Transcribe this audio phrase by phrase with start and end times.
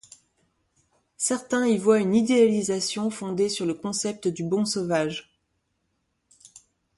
[1.17, 5.29] Certains y voient une idéalisation fondée sur le concept du bon sauvage.